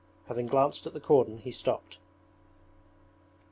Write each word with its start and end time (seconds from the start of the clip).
Having 0.29 0.47
glanced 0.47 0.87
at 0.87 0.95
the 0.95 0.99
cordon 0.99 1.37
he 1.37 1.51
stopped. 1.51 1.99